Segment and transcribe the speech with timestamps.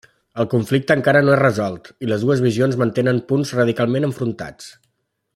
[0.43, 4.73] El conflicte encara no és resolt i les dues visions mantenen punts radicalment enfrontats.